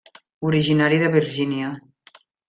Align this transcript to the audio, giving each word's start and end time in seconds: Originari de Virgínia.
Originari 0.49 0.97
de 1.03 1.09
Virgínia. 1.17 1.67